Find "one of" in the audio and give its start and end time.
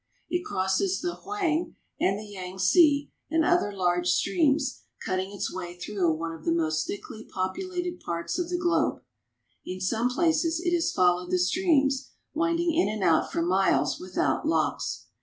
6.13-6.43